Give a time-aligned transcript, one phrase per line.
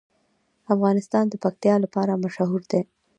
[0.73, 2.81] افغانستان د پکتیکا لپاره مشهور دی.